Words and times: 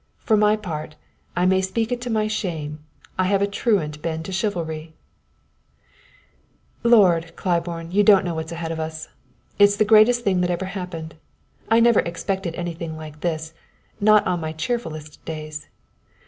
For 0.17 0.35
my 0.35 0.55
part, 0.55 0.95
I 1.35 1.45
may 1.45 1.61
speak 1.61 1.91
it 1.91 2.01
to 2.01 2.09
my 2.09 2.25
shame, 2.25 2.79
I 3.19 3.25
have 3.25 3.43
a 3.43 3.45
truant 3.45 4.01
been 4.01 4.23
to 4.23 4.31
chivalry; 4.31 4.93
"Lord, 6.81 7.35
Claiborne, 7.35 7.91
you 7.91 8.01
don't 8.01 8.25
know 8.25 8.33
what's 8.33 8.51
ahead 8.51 8.71
of 8.71 8.79
us! 8.79 9.09
It's 9.59 9.75
the 9.75 9.85
greatest 9.85 10.23
thing 10.23 10.41
that 10.41 10.49
ever 10.49 10.65
happened. 10.65 11.13
I 11.69 11.79
never 11.79 11.99
expected 11.99 12.55
anything 12.55 12.97
like 12.97 13.19
this 13.19 13.53
not 13.99 14.25
on 14.25 14.39
my 14.41 14.53
cheerfulest 14.53 15.23
days. 15.23 15.67